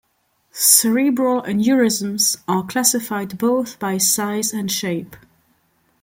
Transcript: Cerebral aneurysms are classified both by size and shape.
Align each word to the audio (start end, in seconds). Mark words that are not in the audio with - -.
Cerebral 0.51 1.43
aneurysms 1.43 2.35
are 2.47 2.65
classified 2.65 3.37
both 3.37 3.77
by 3.77 3.99
size 3.99 4.51
and 4.51 4.71
shape. 4.71 5.15